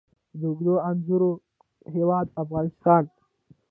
[0.39, 1.31] د اوږدو انځرو
[1.95, 3.03] هیواد افغانستان.